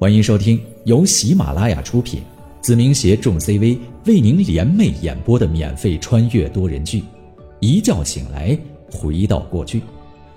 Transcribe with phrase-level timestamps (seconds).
[0.00, 2.22] 欢迎收听由喜马拉雅出品，
[2.60, 3.76] 子明携众 CV
[4.06, 7.00] 为您联袂演播的免费穿越多人剧
[7.58, 8.56] 《一觉醒来
[8.92, 9.80] 回到过去》，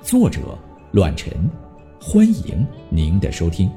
[0.01, 0.57] 作者：
[0.93, 1.31] 乱臣。
[2.01, 3.71] 欢迎您的收听。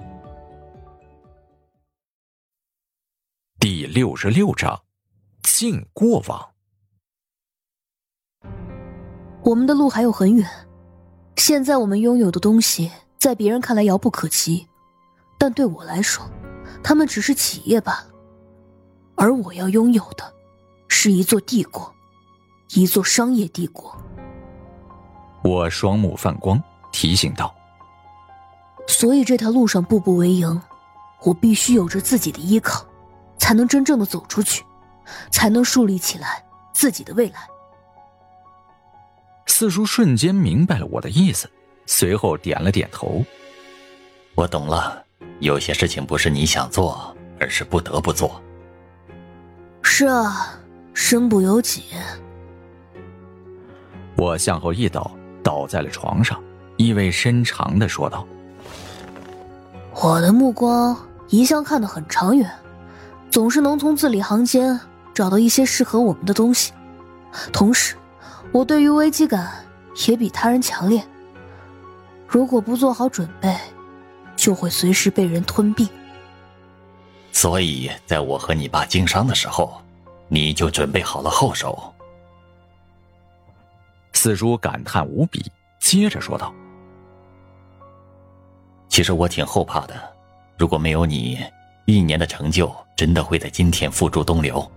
[3.61, 4.81] 第六十六章：
[5.43, 6.49] 敬过往。
[9.43, 10.49] 我们的路还有很远，
[11.37, 14.67] 现在我们拥有的东西，在别人看来遥不可及。
[15.39, 16.25] 但对我来说，
[16.83, 18.07] 他们只是企业罢了，
[19.17, 20.33] 而我要拥有的，
[20.89, 21.93] 是一座帝国，
[22.71, 23.95] 一座商业帝国。
[25.43, 27.55] 我双目泛光，提醒道
[28.89, 30.61] ：“所以这条路上步步为营，
[31.23, 32.87] 我必须有着自己的依靠，
[33.39, 34.65] 才能真正的走出去，
[35.31, 37.47] 才能树立起来自己的未来。”
[39.47, 41.51] 四叔瞬间明白了我的意思，
[41.85, 43.23] 随后点了点头
[44.35, 45.04] ：“我懂了。”
[45.41, 48.41] 有些事情不是你想做，而是不得不做。
[49.83, 50.59] 是啊，
[50.95, 51.83] 身不由己。
[54.17, 55.11] 我向后一倒，
[55.43, 56.41] 倒在了床上，
[56.77, 58.27] 意味深长的说道
[60.03, 60.97] ：“我的目光
[61.29, 62.51] 一向看得很长远，
[63.31, 64.79] 总是能从字里行间
[65.13, 66.73] 找到一些适合我们的东西。
[67.53, 67.97] 同时，
[68.53, 69.51] 我对于危机感
[70.07, 71.05] 也比他人强烈。
[72.27, 73.55] 如果不做好准备，”
[74.37, 75.89] 就会随时被人吞并。
[77.33, 79.81] 所以，在我和你爸经商的时候，
[80.29, 81.93] 你就准备好了后手。
[84.13, 86.55] 四叔感叹无比，接着说道
[88.89, 89.95] ：“其实我挺后怕的，
[90.57, 91.39] 如果没有你，
[91.85, 94.71] 一年的成就真的会在今天付诸东流。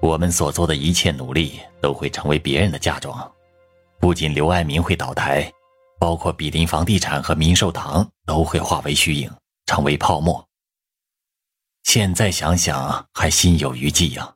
[0.00, 3.30] 我们所做的一切努力都会成为别人的嫁妆，
[4.00, 5.52] 不仅刘爱民会倒台。”
[6.00, 9.30] 包括比邻房地产和民寿堂都会化为虚影，
[9.66, 10.48] 成为泡沫。
[11.82, 14.34] 现在想想还心有余悸呀！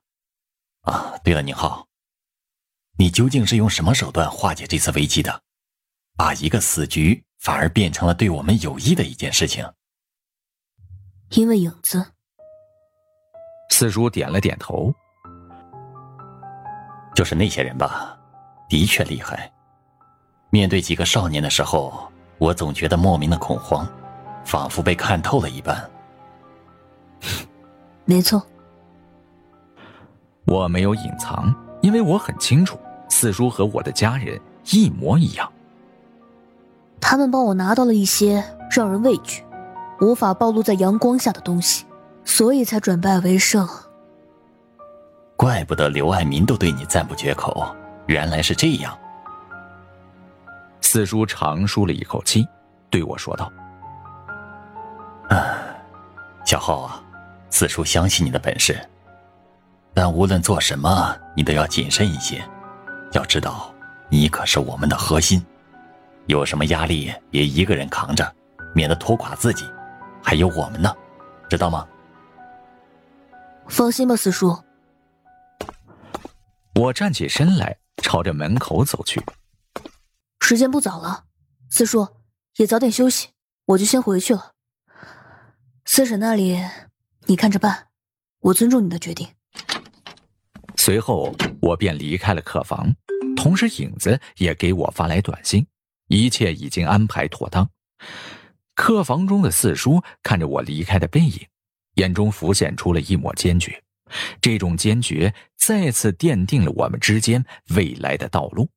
[0.83, 1.87] 啊，对了，宁浩，
[2.99, 5.41] 你究竟是用什么手段化解这次危机的？
[6.19, 9.67] 把一个死局反而变成了对我们有益的一件事情？
[11.31, 12.13] 因为影子。
[13.71, 14.93] 四叔点了点头，
[17.17, 18.19] 就是那些人吧，
[18.69, 19.51] 的确厉害。
[20.55, 21.93] 面对几个少年的时候，
[22.39, 23.85] 我总觉得莫名的恐慌，
[24.45, 25.91] 仿佛被看透了一般。
[28.07, 28.41] 没错，
[30.45, 32.79] 我没有隐藏，因为我很清楚
[33.09, 35.53] 四叔和我的家人一模一样。
[37.01, 39.43] 他们帮我拿到了一些让人畏惧、
[40.01, 41.85] 无法暴露在阳光下的东西，
[42.25, 43.69] 所以才转败为胜。
[45.37, 47.67] 怪不得刘爱民都对你赞不绝口，
[48.07, 48.97] 原来是这样。
[50.95, 52.47] 四叔长舒了一口气，
[52.89, 53.53] 对我说道
[55.29, 55.59] ：“啊，
[56.47, 57.03] 小浩啊，
[57.51, 58.79] 四叔相信你的本事，
[59.93, 62.41] 但无论做什么，你都要谨慎一些。
[63.11, 63.75] 要知道，
[64.09, 65.45] 你可是我们的核心，
[66.27, 68.33] 有什么压力别一个人扛着，
[68.73, 69.69] 免得拖垮自己。
[70.23, 70.95] 还有我们呢，
[71.51, 71.85] 知道吗？”
[73.67, 74.57] 放心吧，四叔。
[76.77, 79.21] 我站起身来，朝着门口走去。
[80.47, 81.25] 时间不早了，
[81.71, 82.07] 四叔
[82.59, 83.29] 也早点休息，
[83.65, 84.53] 我就先回去了。
[85.87, 86.61] 四婶那里，
[87.25, 87.89] 你看着办，
[88.41, 89.27] 我尊重你的决定。
[90.77, 92.95] 随后，我便离开了客房，
[93.35, 95.67] 同时影子也给我发来短信，
[96.09, 97.67] 一切已经安排妥当。
[98.75, 101.41] 客房中的四叔看着我离开的背影，
[101.95, 103.83] 眼中浮现出了一抹坚决，
[104.43, 107.43] 这种坚决再次奠定了我们之间
[107.75, 108.69] 未来的道路。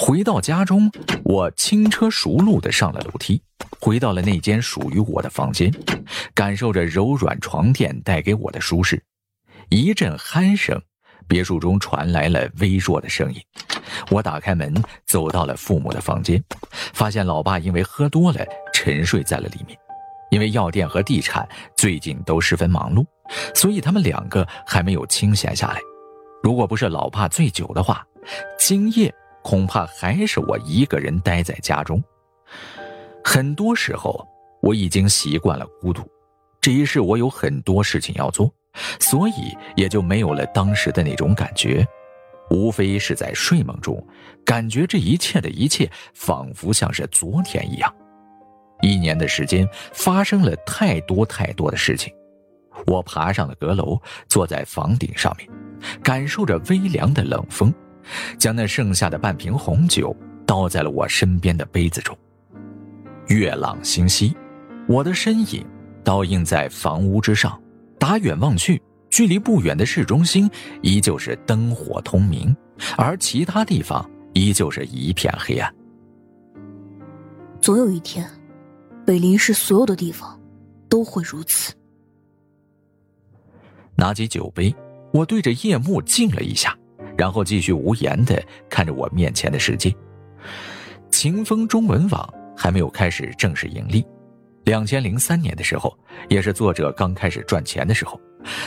[0.00, 0.88] 回到家中，
[1.24, 3.42] 我轻车熟路的上了楼梯，
[3.80, 5.74] 回到了那间属于我的房间，
[6.32, 9.02] 感受着柔软床垫带给我的舒适。
[9.70, 10.80] 一阵鼾声，
[11.26, 13.40] 别墅中传来了微弱的声音。
[14.08, 14.72] 我打开门，
[15.04, 16.40] 走到了父母的房间，
[16.94, 18.38] 发现老爸因为喝多了
[18.72, 19.76] 沉睡在了里面。
[20.30, 21.46] 因为药店和地产
[21.76, 23.04] 最近都十分忙碌，
[23.52, 25.80] 所以他们两个还没有清闲下来。
[26.40, 28.06] 如果不是老爸醉酒的话，
[28.60, 29.12] 今夜。
[29.42, 32.02] 恐怕还是我一个人待在家中。
[33.24, 34.26] 很多时候，
[34.62, 36.02] 我已经习惯了孤独。
[36.60, 38.52] 这一世我有很多事情要做，
[39.00, 41.86] 所以也就没有了当时的那种感觉。
[42.50, 44.02] 无非是在睡梦中，
[44.44, 47.94] 感觉这一切的一切仿佛像是昨天一样。
[48.80, 52.12] 一年的时间发生了太多太多的事情。
[52.86, 55.48] 我爬上了阁楼，坐在房顶上面，
[56.02, 57.72] 感受着微凉的冷风。
[58.38, 60.14] 将那剩下的半瓶红酒
[60.46, 62.16] 倒在了我身边的杯子中。
[63.28, 64.34] 月朗星稀，
[64.86, 65.64] 我的身影
[66.02, 67.60] 倒映在房屋之上，
[67.98, 70.50] 打远望去，距离不远的市中心
[70.82, 72.56] 依旧是灯火通明，
[72.96, 75.74] 而其他地方依旧是一片黑暗。
[77.60, 78.26] 总有一天，
[79.04, 80.40] 北林市所有的地方
[80.88, 81.74] 都会如此。
[83.94, 84.74] 拿起酒杯，
[85.12, 86.74] 我对着夜幕敬了一下，
[87.18, 89.92] 然后继续无言的看着我面前的世界。
[91.10, 94.06] 秦风中文网还没有开始正式盈利，
[94.64, 95.98] 两千零三年的时候，
[96.28, 98.20] 也是作者刚开始赚钱的时候，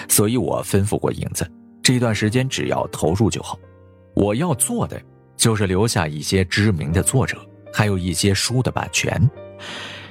[0.10, 1.50] 所以我吩咐过影子，
[1.82, 3.58] 这段时间只要投入就好。
[4.14, 5.02] 我要做的
[5.38, 7.38] 就是留下一些知名的作者，
[7.74, 9.18] 还有一些书的版权。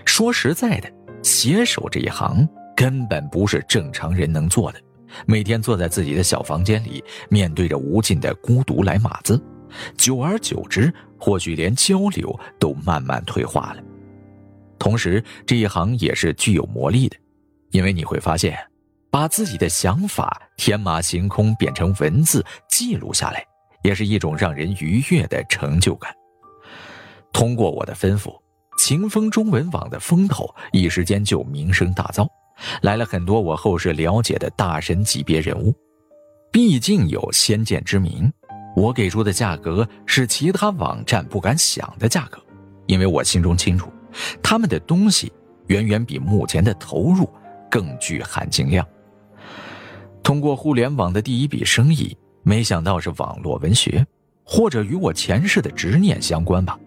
[0.06, 0.90] 说实在的，
[1.22, 4.80] 写手这一行根本不是正常人能做的。
[5.26, 9.40] 每天坐在自己的小房间里，面对着无尽的孤独来码字，
[9.96, 13.82] 久而久之，或许连交流都慢慢退化了。
[14.78, 17.16] 同时，这一行也是具有魔力的，
[17.70, 18.58] 因为你会发现，
[19.10, 23.44] 把自己的想法天马行空变成文字记录下来，
[23.82, 26.10] 也是一种让人愉悦的成就感。
[27.32, 28.34] 通过我的吩咐，
[28.78, 32.26] 晴风中文网的风头一时间就名声大噪。
[32.82, 35.74] 来了很多我后世了解的大神级别人物，
[36.52, 38.32] 毕竟有先见之明，
[38.76, 42.40] 我给出的价格是其他网站不敢想的价格，
[42.86, 43.90] 因为我心中清楚，
[44.42, 45.32] 他们的东西
[45.68, 47.28] 远远比目前的投入
[47.70, 48.86] 更具含金量。
[50.22, 54.06] 通过互联网的第一笔生意，没想到是网络文学，
[54.44, 56.78] 或者与我前世的执念相关吧，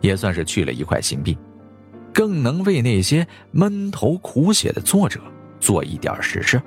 [0.00, 1.36] 也算是去了一块心病。
[2.12, 5.20] 更能为那些闷头苦写的作者
[5.58, 6.60] 做一点实事。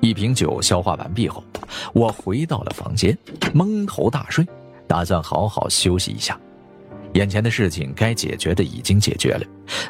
[0.00, 1.44] 一瓶酒消化完毕后，
[1.92, 3.16] 我回到了房间，
[3.54, 4.46] 蒙头大睡，
[4.86, 6.38] 打算好好休息一下。
[7.14, 9.46] 眼前的事情该解决的已经解决了，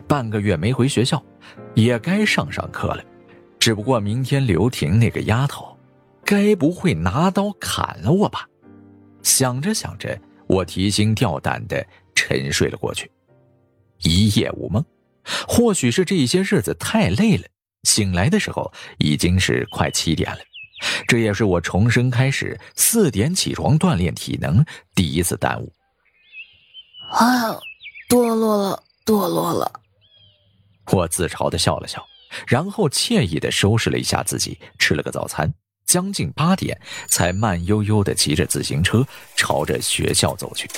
[0.07, 1.23] 半个月没回学校，
[1.75, 3.03] 也该上上课了。
[3.59, 5.77] 只不过明天刘婷那个丫头，
[6.25, 8.47] 该不会拿刀砍了我吧？
[9.23, 13.11] 想着想着，我提心吊胆的沉睡了过去。
[14.03, 14.85] 一夜无梦，
[15.47, 17.45] 或许是这些日子太累了。
[17.85, 20.39] 醒来的时候已经是快七点了，
[21.09, 24.65] 这也是我重生开始四点起床锻炼体能
[24.95, 25.73] 第一次耽误。
[27.13, 27.59] 哎呀，
[28.09, 29.81] 堕落了，堕落了！
[30.93, 32.05] 我自嘲的笑了笑，
[32.47, 35.53] 然后惬意的收拾了一下自己，吃了个早餐，
[35.85, 40.69] 将近八点才慢悠悠的骑着自行车朝着学校走去。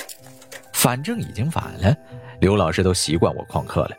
[0.73, 1.95] 反正已经晚了。
[2.39, 3.91] 刘老师都习惯我旷课了，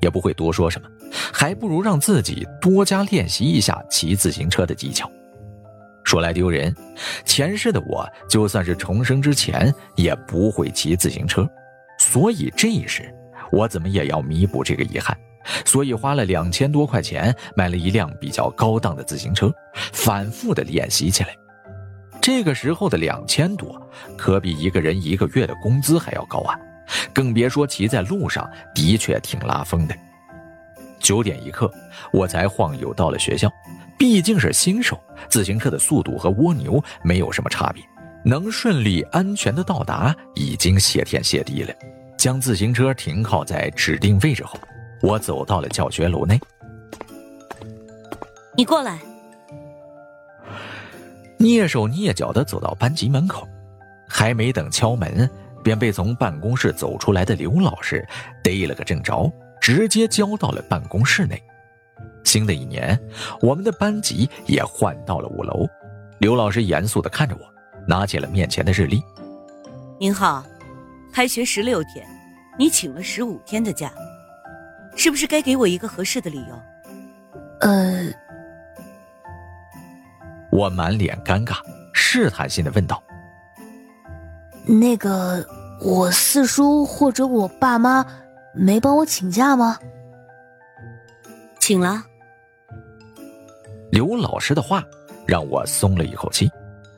[0.00, 0.88] 也不会多说什么，
[1.32, 5.10] 还不如让自己多加练习一下骑自行车的技巧。
[6.04, 6.74] 说来丢人，
[7.24, 11.48] 前世的我就算是重生之前也不会骑自行车，
[11.98, 13.14] 所以这一世
[13.52, 15.16] 我怎么也要弥补这个遗憾，
[15.64, 19.52] 所以花了两千多块钱买了一辆比较高档的自行车，
[19.92, 21.28] 反复的练习起来。
[22.20, 23.80] 这个时候的两千多，
[24.16, 26.58] 可比一个人一个月的工资还要高啊！
[27.12, 29.94] 更别说骑在路上，的确挺拉风的。
[30.98, 31.72] 九点一刻，
[32.12, 33.50] 我才晃悠到了学校。
[33.98, 34.98] 毕竟是新手，
[35.28, 37.82] 自行车的速度和蜗牛没有什么差别，
[38.24, 41.74] 能顺利安全的到达已经谢天谢地了。
[42.16, 44.58] 将自行车停靠在指定位置后，
[45.02, 46.38] 我走到了教学楼内。
[48.56, 48.98] 你过来。
[51.38, 53.48] 蹑手蹑脚的走到班级门口，
[54.06, 55.28] 还没等敲门。
[55.62, 58.06] 便被从办公室走出来的刘老师
[58.42, 61.42] 逮了个正着，直接交到了办公室内。
[62.24, 62.98] 新的一年，
[63.40, 65.66] 我们的班级也换到了五楼。
[66.18, 67.40] 刘老师严肃的看着我，
[67.88, 69.02] 拿起了面前的日历。
[69.98, 70.44] 您好，
[71.12, 72.06] 开学十六天，
[72.58, 73.90] 你请了十五天的假，
[74.96, 76.62] 是不是该给我一个合适的理由？
[77.60, 78.10] 呃，
[80.52, 81.56] 我满脸尴尬，
[81.92, 83.02] 试探性的问道。
[84.78, 85.44] 那个，
[85.80, 88.06] 我四叔或者我爸妈
[88.54, 89.76] 没帮我请假吗？
[91.58, 92.04] 请了。
[93.90, 94.84] 刘老师的话
[95.26, 96.48] 让我松了一口气，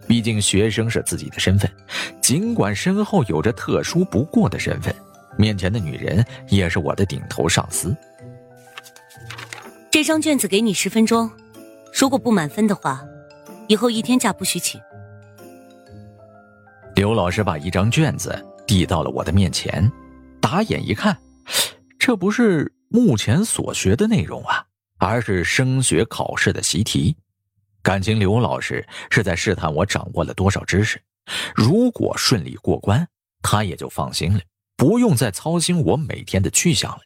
[0.07, 1.71] 毕竟学生是自己的身份，
[2.21, 4.95] 尽管身后有着特殊不过的身份，
[5.38, 7.97] 面前的女人也是我的顶头上司。
[9.91, 11.31] 这张卷子给你十分钟，
[11.99, 13.02] 如果不满分的话，
[13.67, 14.79] 以后一天假不许请。
[16.94, 19.90] 刘老师把一张卷子递到了我的面前，
[20.40, 21.16] 打眼一看，
[21.99, 24.64] 这不是目前所学的内容啊，
[24.99, 27.16] 而是升学考试的习题。
[27.82, 31.00] 感情刘老师是在试探我掌握了多少知识，
[31.54, 33.08] 如果顺利过关，
[33.42, 34.40] 他也就放心了，
[34.76, 37.00] 不用再操心我每天的去向了。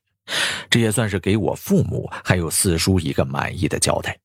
[0.68, 4.18] 这也算是给我父母还有四叔一个满意的交代。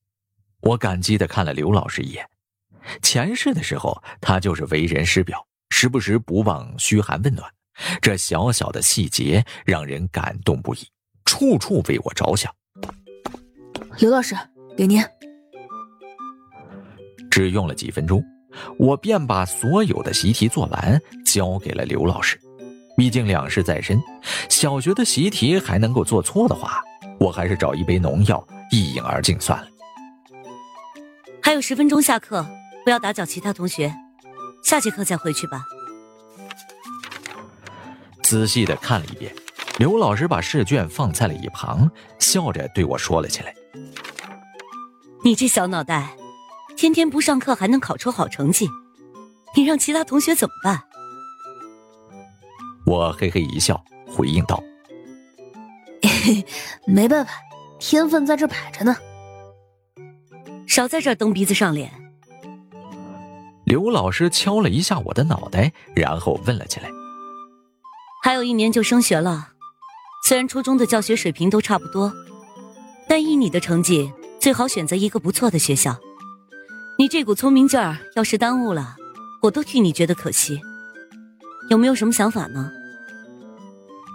[0.60, 2.28] 我感激的看了刘老师一眼。
[3.00, 7.50] 前世的时候，他就是为人师表，时不时不忘嘘寒问暖。
[8.02, 10.86] 这小小的细节让人感动不已，
[11.24, 12.52] 处处为我着想。
[13.98, 14.36] 刘老师，
[14.76, 15.02] 给您。
[17.30, 18.22] 只用了几分钟，
[18.78, 22.38] 我便把所有的习题做完，交给了刘老师。
[22.94, 23.98] 毕竟两事在身，
[24.50, 26.82] 小学的习题还能够做错的话，
[27.18, 29.66] 我还是找一杯农药一饮而尽算了。
[31.42, 32.46] 还有十分钟下课，
[32.84, 33.92] 不要打搅其他同学，
[34.62, 35.64] 下节课再回去吧。
[38.22, 39.34] 仔细的看了一遍，
[39.78, 43.54] 刘老师把试卷放在了一旁，笑着对我说了起来
[45.22, 46.16] ：“你这小脑袋，
[46.76, 48.66] 天天不上课还能考出好成绩，
[49.54, 50.82] 你让其他同学怎么办？”
[52.86, 54.62] 我嘿嘿一笑，回应道：
[56.86, 57.32] “没办法，
[57.78, 58.96] 天分在这摆着呢。”
[60.66, 62.01] 少在这儿蹬鼻子上脸。
[63.72, 66.90] 刘老师敲了一下我的脑袋，然后问了起来
[68.22, 69.48] ：“还有一年就升学了，
[70.26, 72.12] 虽然初中的教学水平都差不多，
[73.08, 75.98] 但以你的成绩，最好选择一个不错的学校。
[76.98, 78.94] 你这股聪明劲儿，要是耽误了，
[79.40, 80.60] 我都替你觉得可惜。
[81.70, 82.70] 有没有什么想法呢？”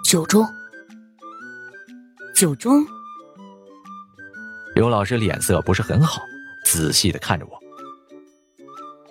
[0.05, 0.47] 九中。
[2.35, 2.85] 九中。
[4.75, 6.21] 刘老师脸色不是很好。
[6.63, 7.59] 仔细的看着我，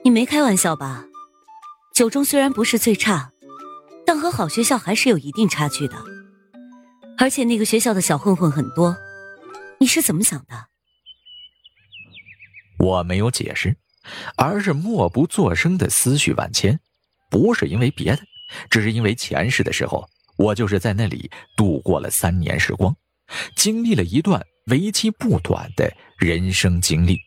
[0.06, 1.04] 你没开玩笑吧？
[1.92, 3.32] 九中虽然不是最差，
[4.06, 5.96] 但和好学校还是有一定差距的。
[7.18, 8.96] 而且那个学校的小混混很多，
[9.80, 10.68] 你是怎么想的？
[12.78, 13.76] 我没有解释，
[14.36, 16.78] 而是默不作声的思绪万千。
[17.28, 18.22] 不是因为别的，
[18.70, 20.08] 只是因为前世的时候，
[20.38, 22.94] 我就是在那里度过了三年时光，
[23.56, 27.18] 经历了一段为期不短的人生经历。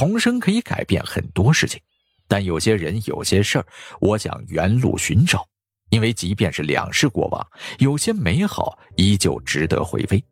[0.00, 1.78] 重生可以改变很多事情，
[2.26, 3.66] 但有些人、有些事儿，
[4.00, 5.46] 我想原路寻找，
[5.90, 7.46] 因为即便是两世过往，
[7.80, 10.24] 有些美好依旧值得回味。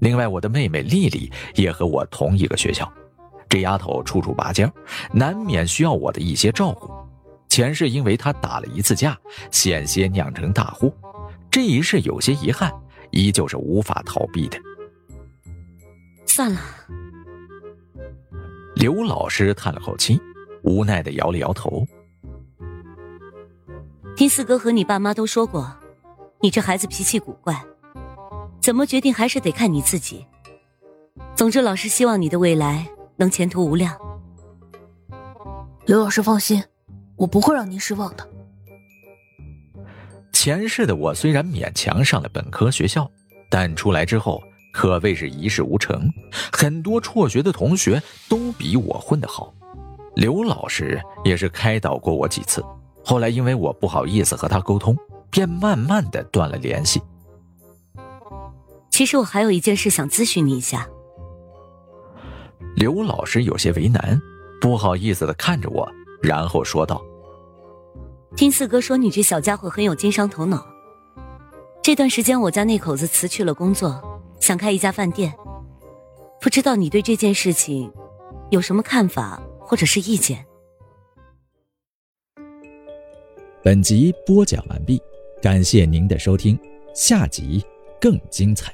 [0.00, 2.90] 另外，我的妹妹丽丽也和我同一个学校，
[3.46, 4.72] 这丫头处处拔尖，
[5.12, 6.90] 难免需要我的一些照顾。
[7.50, 9.14] 前世因为她打了一次架，
[9.50, 10.90] 险些酿成大祸，
[11.50, 12.72] 这一世有些遗憾，
[13.10, 14.58] 依旧是无法逃避的。
[16.24, 16.58] 算了。
[18.74, 20.20] 刘老师叹了口气，
[20.62, 21.86] 无奈的摇了摇头。
[24.16, 25.74] 听四哥和你爸妈都说过，
[26.40, 27.64] 你这孩子脾气古怪，
[28.60, 30.26] 怎么决定还是得看你自己。
[31.34, 33.96] 总之，老师希望你的未来能前途无量。
[35.86, 36.62] 刘老师放心，
[37.16, 38.28] 我不会让您失望的。
[40.32, 43.10] 前世的我虽然勉强上了本科学校，
[43.48, 44.42] 但出来之后。
[44.74, 46.12] 可谓是一事无成，
[46.52, 49.54] 很多辍学的同学都比我混得好。
[50.16, 52.62] 刘老师也是开导过我几次，
[53.04, 54.96] 后来因为我不好意思和他沟通，
[55.30, 57.00] 便慢慢的断了联系。
[58.90, 60.88] 其实我还有一件事想咨询你一下。
[62.74, 64.20] 刘老师有些为难，
[64.60, 65.88] 不好意思的看着我，
[66.20, 67.00] 然后说道
[68.36, 70.66] ：“听四哥说你这小家伙很有经商头脑，
[71.80, 74.02] 这段时间我家那口子辞去了工作。”
[74.44, 75.34] 想开一家饭店，
[76.38, 77.90] 不知道你对这件事情
[78.50, 80.44] 有什么看法或者是意见？
[83.62, 85.00] 本集播讲完毕，
[85.40, 86.58] 感谢您的收听，
[86.94, 87.64] 下集
[87.98, 88.70] 更精彩。